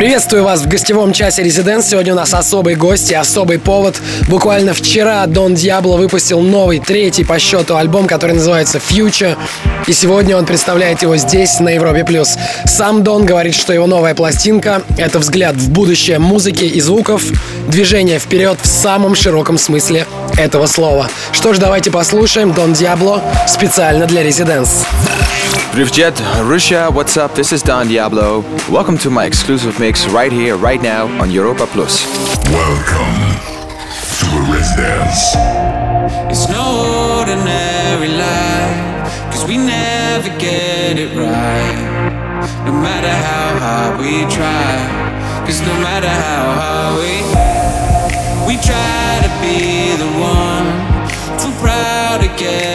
[0.00, 1.86] Приветствую вас в гостевом часе Резиденс.
[1.86, 4.00] Сегодня у нас особый гость и особый повод.
[4.28, 9.36] Буквально вчера Дон Диабло выпустил новый, третий по счету альбом, который называется Future.
[9.86, 12.02] И сегодня он представляет его здесь, на Европе+.
[12.02, 12.38] плюс.
[12.64, 17.22] Сам Дон говорит, что его новая пластинка— это взгляд в будущее музыки и звуков,
[17.68, 20.06] движение вперед в самом широком смысле
[20.38, 21.10] этого слова.
[21.32, 24.82] Что ж, давайте послушаем Дон Диабло специально для Резиденс.
[25.72, 26.18] Rivjet,
[26.50, 27.32] Russia, what's up?
[27.36, 28.40] This is Don Diablo.
[28.68, 32.04] Welcome to my exclusive mix right here, right now on Europa Plus.
[32.50, 33.38] Welcome
[34.18, 35.36] to a residence.
[36.28, 42.66] It's no ordinary life, cause we never get it right.
[42.66, 47.22] No matter how hard we try, cause no matter how hard we
[48.44, 50.66] we try to be the one,
[51.38, 52.69] too proud to get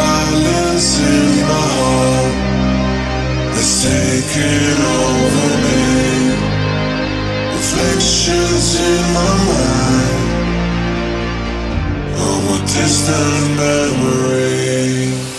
[0.00, 2.34] The violence in my heart
[3.54, 5.82] has taken over me.
[7.54, 10.30] Reflections in my mind
[12.16, 15.29] of a distant memory.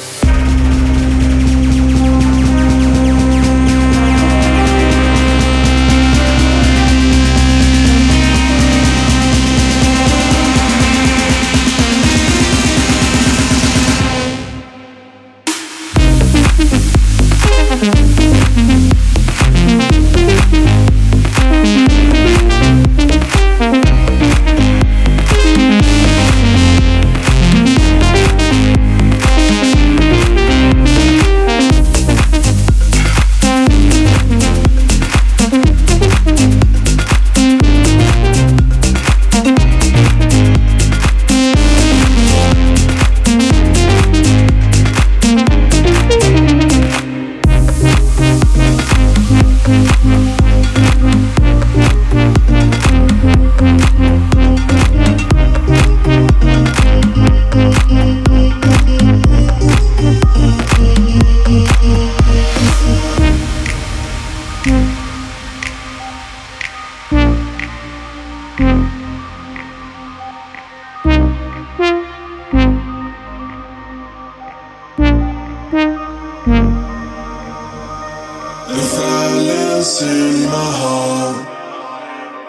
[78.74, 81.38] The violence in my heart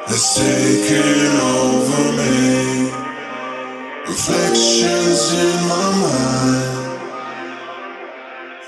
[0.06, 2.90] has taken over me.
[4.06, 6.82] Reflections in my mind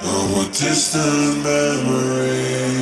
[0.02, 2.73] of a distant memory.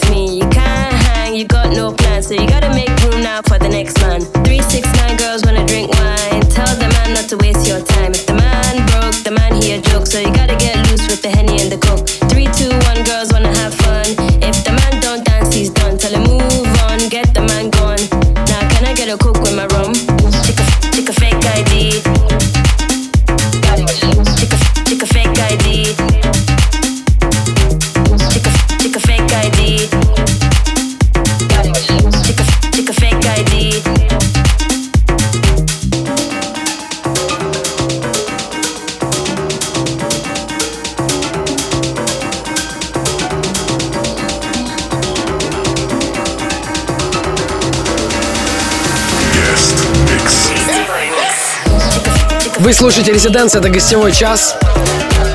[0.00, 0.38] with me.
[0.38, 3.68] You can't hang, you got no plan, so you gotta make room now for the
[3.68, 4.45] next man.
[52.66, 54.56] Вы слушаете «Резиденс», это гостевой час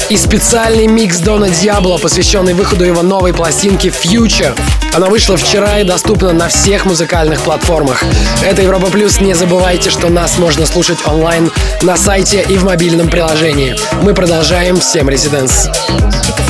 [0.10, 4.54] и специальный микс Дона Диабло, посвященный выходу его новой пластинки Future.
[4.94, 8.04] Она вышла вчера и доступна на всех музыкальных платформах.
[8.44, 9.22] Это Европа Плюс.
[9.22, 11.50] Не забывайте, что нас можно слушать онлайн
[11.84, 13.78] на сайте и в мобильном приложении.
[14.02, 14.82] Мы продолжаем.
[14.82, 15.70] Всем «Резиденс».
[16.28, 16.41] for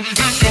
[0.00, 0.47] Thank you.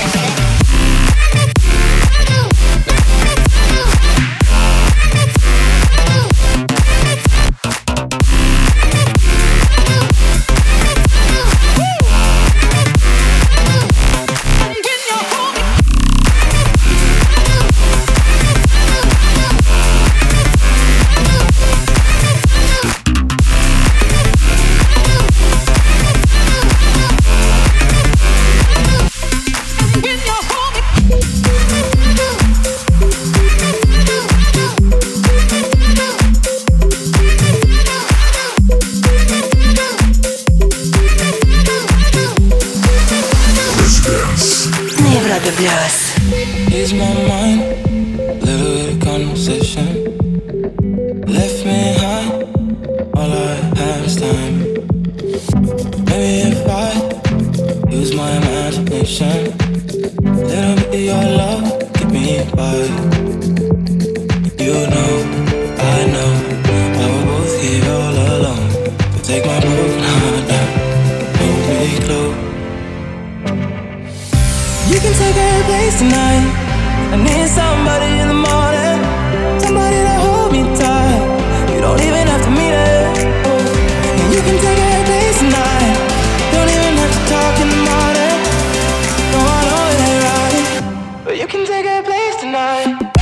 [91.48, 93.17] can take a place tonight.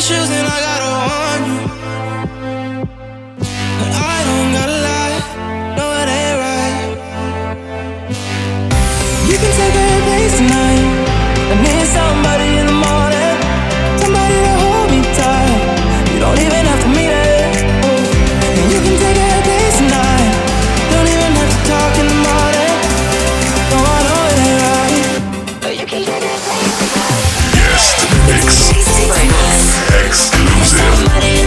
[0.00, 1.60] issues, and I gotta warn you.
[3.80, 5.18] But I don't gotta lie,
[5.76, 6.88] no, it ain't right.
[9.28, 10.84] You can take a place tonight,
[11.52, 12.39] I need somebody.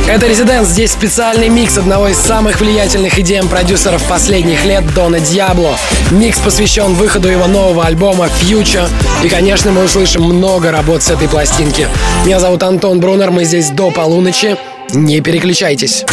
[0.07, 0.67] Это «Резиденс».
[0.67, 5.77] Здесь специальный микс одного из самых влиятельных идеям продюсеров последних лет Дона Диабло.
[6.11, 8.87] Микс посвящен выходу его нового альбома «Future».
[9.23, 11.87] И, конечно, мы услышим много работ с этой пластинки.
[12.25, 13.31] Меня зовут Антон Брунер.
[13.31, 14.57] Мы здесь до полуночи.
[14.91, 16.05] Не переключайтесь.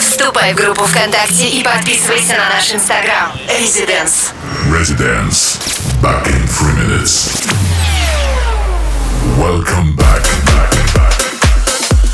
[0.00, 3.32] Вступай в группу ВКонтакте и подписывайся на наш инстаграм.
[3.60, 4.30] Резиденс.
[4.72, 5.58] Резиденс.
[6.02, 7.30] Back in three minutes.
[9.38, 9.99] Welcome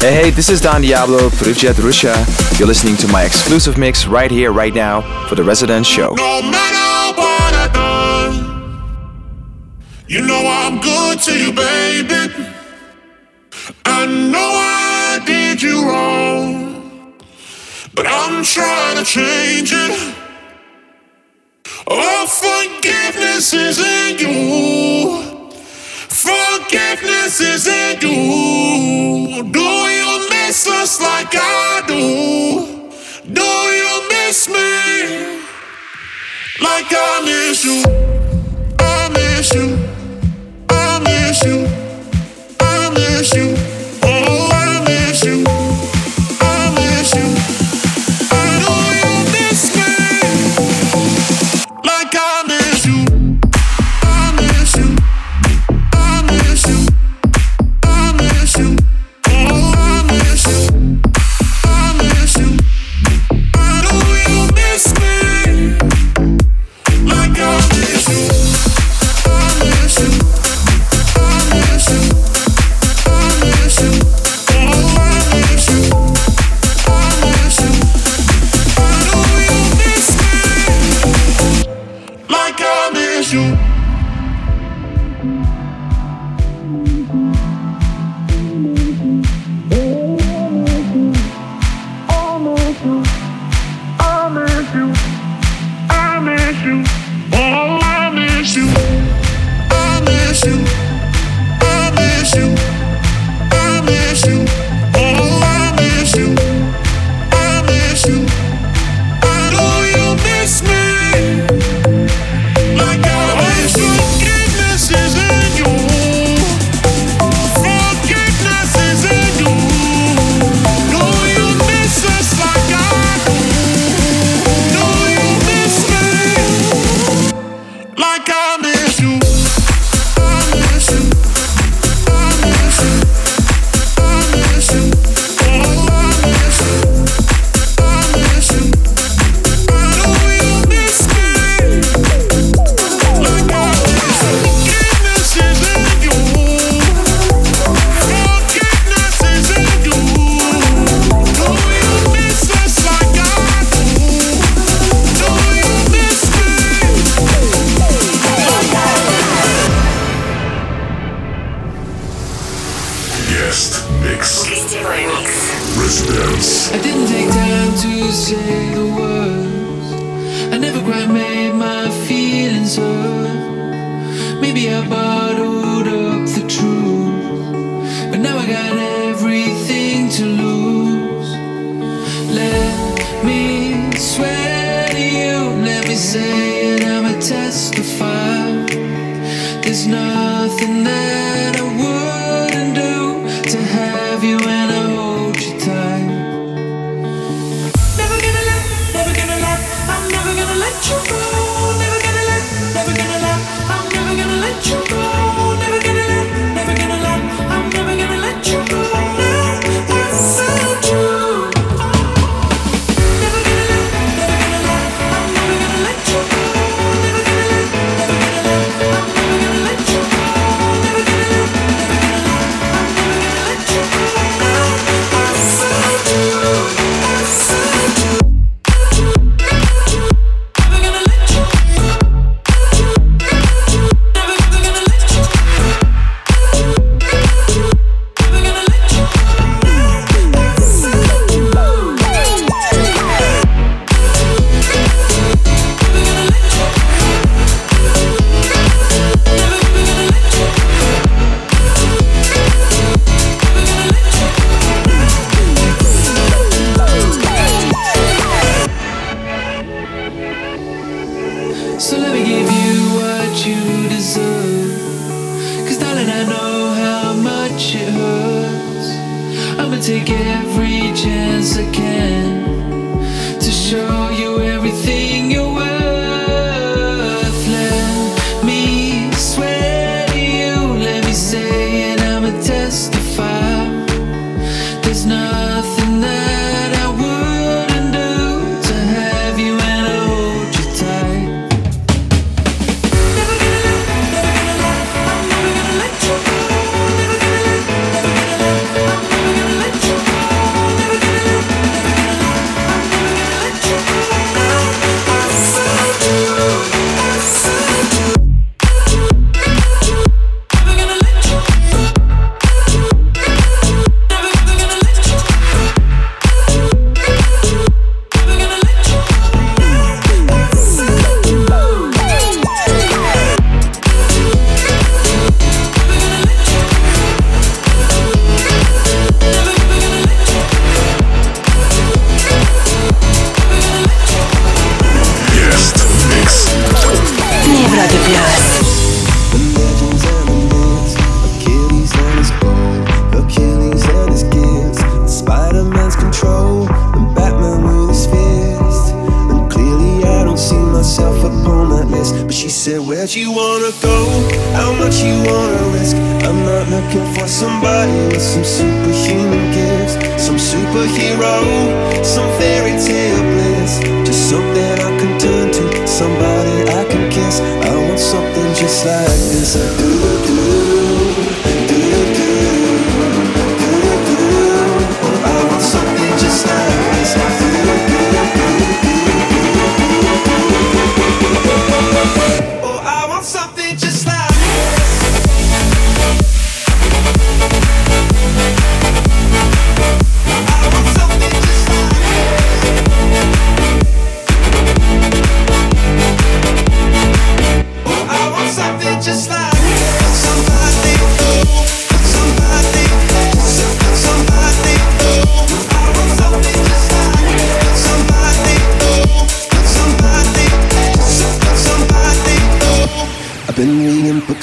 [0.06, 2.14] Hey, hey, this is Don Diablo, Privjet Russia.
[2.60, 6.14] You're listening to my exclusive mix right here, right now, for the Resident Show.
[6.14, 9.16] No matter what I done,
[10.06, 12.32] you know I'm good to you, baby.
[13.84, 17.12] I know I did you wrong,
[17.96, 20.14] but I'm trying to change it.
[21.88, 25.50] Oh, forgiveness is in you.
[26.08, 29.52] Forgiveness is in you.
[29.52, 29.95] Do
[30.86, 32.92] just like I do.
[33.34, 35.42] Do you miss me
[36.62, 37.82] like I miss you?
[38.78, 39.76] I miss you.
[40.68, 41.85] I miss you.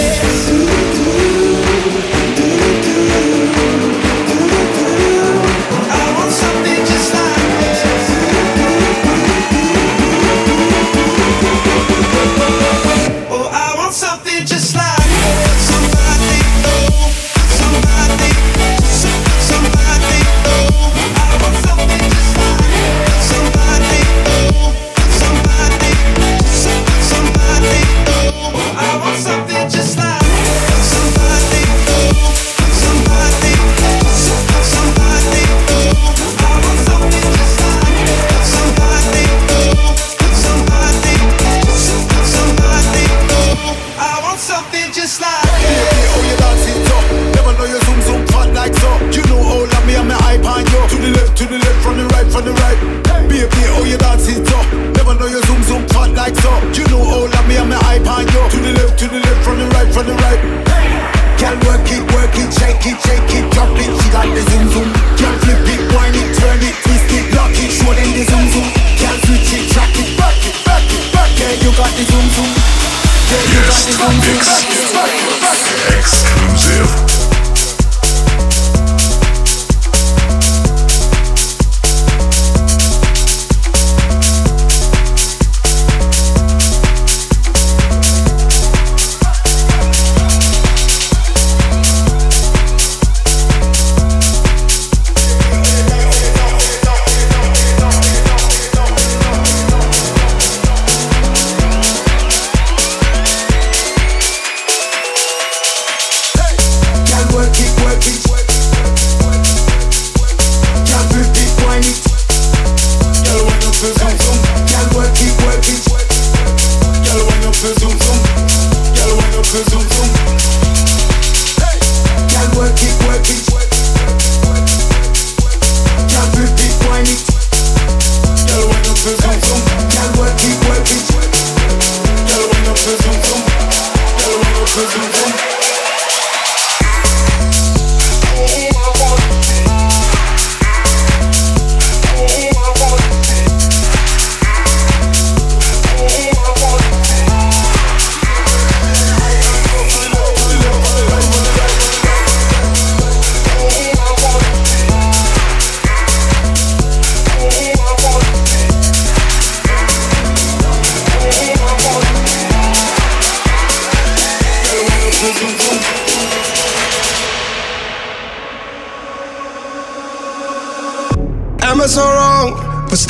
[0.00, 0.69] preço.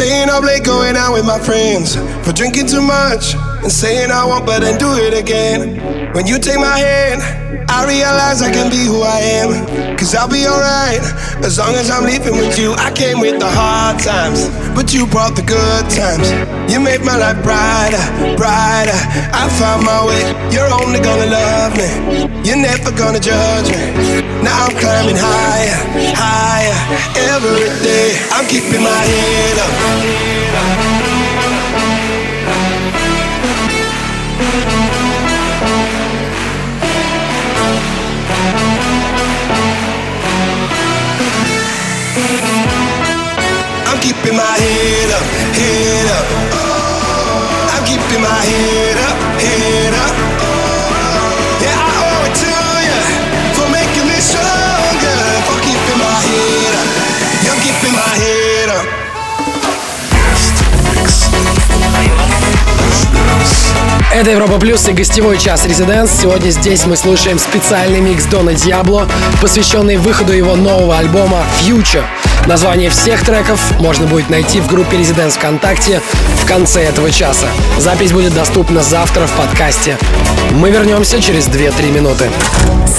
[0.00, 4.24] Staying up late, going out with my friends, for drinking too much and saying I
[4.24, 5.76] won't, but then do it again?
[6.14, 7.20] When you take my hand,
[7.68, 9.96] I realize I can be who I am.
[9.98, 11.04] Cause I'll be alright
[11.44, 12.72] as long as I'm leaving with you.
[12.80, 16.30] I came with the hard times, but you brought the good times.
[16.70, 18.02] You made my life brighter,
[18.36, 19.00] brighter.
[19.32, 20.22] I found my way.
[20.52, 21.88] You're only gonna love me.
[22.46, 24.22] You're never gonna judge me.
[24.42, 25.78] Now I'm climbing higher,
[26.14, 26.78] higher
[27.34, 28.18] every day.
[28.30, 29.58] I'm keeping my head
[31.04, 31.09] up.
[44.30, 45.24] Keeping my head up,
[45.58, 46.26] head up.
[47.74, 50.14] I'm keeping my head up, head up.
[51.58, 52.54] Yeah, I owe it to
[52.86, 53.00] you
[53.58, 55.18] for making me stronger,
[55.50, 56.88] for keeping my head up.
[57.50, 58.86] I'm keeping my head up.
[64.12, 66.10] Это Европа Плюс и гостевой час Резиденс.
[66.20, 69.08] Сегодня здесь мы слушаем специальный микс Дона Диабло,
[69.40, 72.04] посвященный выходу его нового альбома Future.
[72.46, 76.00] Название всех треков можно будет найти в группе Резиденс ВКонтакте
[76.42, 77.46] в конце этого часа.
[77.78, 79.98] Запись будет доступна завтра в подкасте.
[80.52, 82.30] Мы вернемся через 2-3 минуты.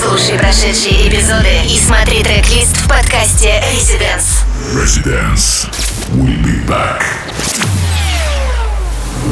[0.01, 4.45] Слушай прошедшие эпизоды и смотри трек-лист в подкасте Residence.
[4.73, 5.67] Residence.
[6.13, 7.03] We'll be back.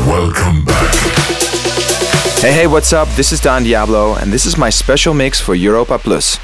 [0.05, 0.95] Welcome back.
[2.41, 3.09] Hey, hey, what's up?
[3.15, 6.39] This is Don Diablo, and this is my special mix for Europa Plus.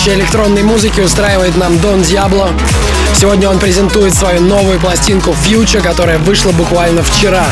[0.00, 2.50] детище электронной музыки устраивает нам Дон Диабло.
[3.14, 7.44] Сегодня он презентует свою новую пластинку Future, которая вышла буквально вчера.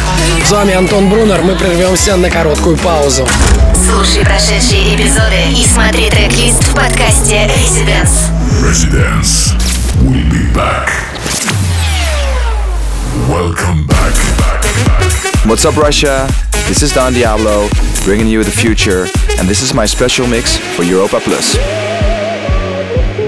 [0.46, 3.28] С вами Антон Брунер, мы прервемся на короткую паузу.
[3.74, 8.30] Слушай прошедшие эпизоды и смотри трек-лист в подкасте Residence.
[8.62, 9.54] Residence.
[10.02, 10.88] We'll be back.
[13.28, 14.14] Welcome back.
[15.44, 16.28] What's up, Russia?
[16.66, 17.68] This is Don Diablo,
[18.04, 19.06] bringing you the future,
[19.38, 21.56] and this is my special mix for Europa Plus.
[22.88, 23.27] Thank you.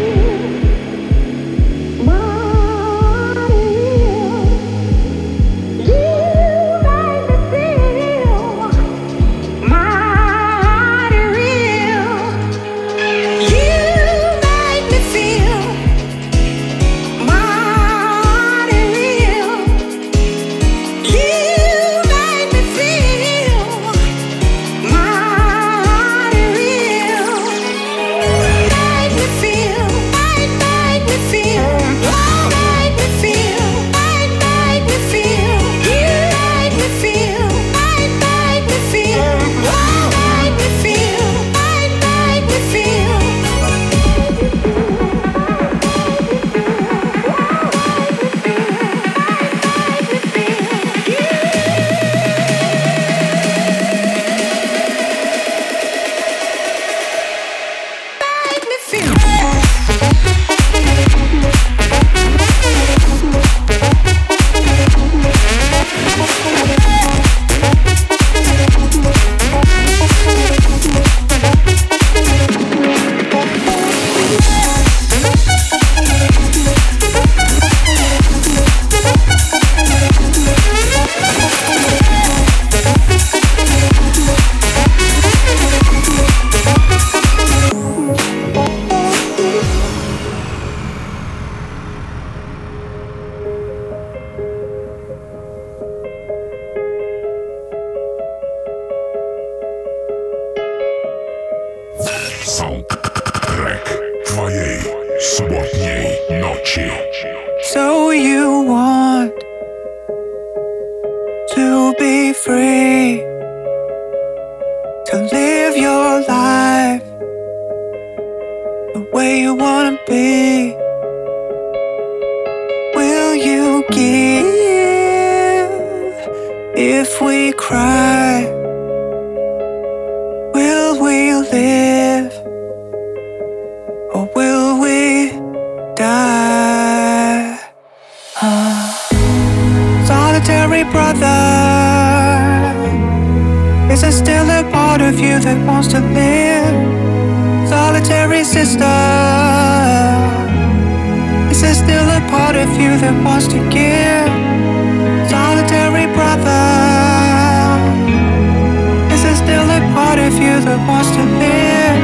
[160.64, 161.98] That wants to live?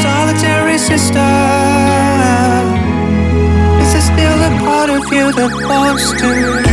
[0.00, 1.28] Solitary sister.
[3.82, 6.67] Is there still a part of you that wants to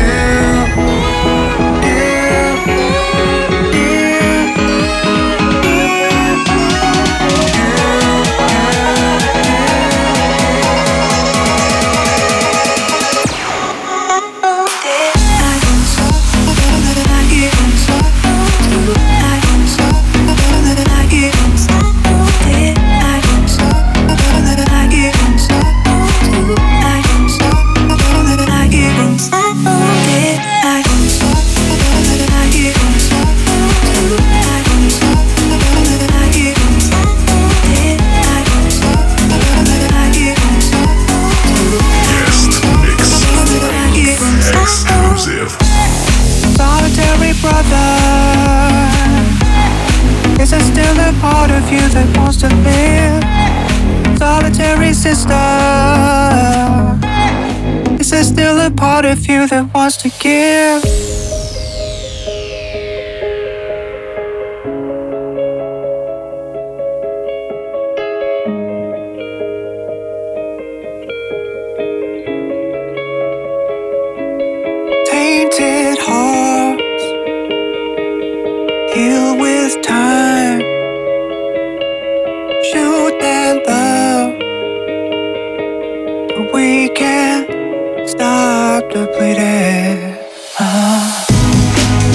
[90.57, 91.25] Ah.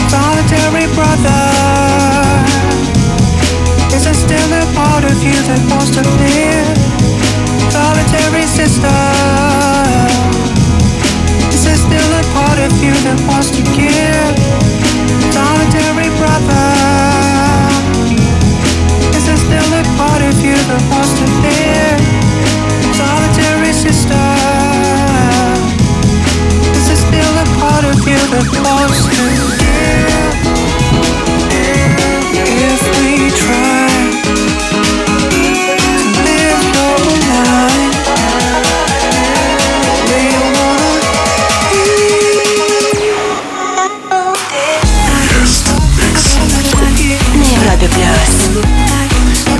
[0.09, 1.43] Solitary brother,
[3.95, 6.78] is there still a part of you that wants to live?
[7.70, 9.09] Solitary sister.
[28.62, 29.09] You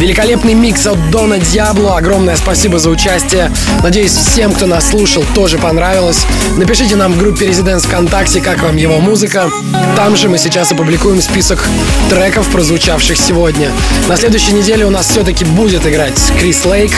[0.01, 1.99] Великолепный микс от Дона Диабло.
[1.99, 3.53] Огромное спасибо за участие.
[3.83, 6.25] Надеюсь, всем, кто нас слушал, тоже понравилось.
[6.57, 9.51] Напишите нам в группе Резиденс ВКонтакте, как вам его музыка.
[9.97, 11.69] Там же мы сейчас опубликуем список
[12.09, 13.71] треков, прозвучавших сегодня.
[14.09, 16.93] На следующей неделе у нас все-таки будет играть Крис Лейк.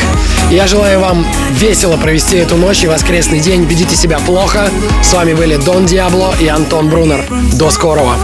[0.53, 3.65] Я желаю вам весело провести эту ночь и воскресный день.
[3.65, 4.71] Ведите себя плохо.
[5.03, 7.25] С вами были Дон Диабло и Антон Брунер.
[7.55, 8.15] До скорого.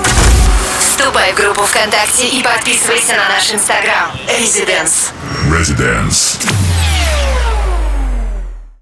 [1.31, 4.11] В группу ВКонтакте и подписывайся на наш инстаграм.
[4.39, 5.13] Резиденс.
[5.51, 6.48] Residence.